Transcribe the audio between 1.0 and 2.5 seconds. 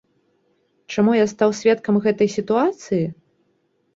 я стаў сведкам гэтай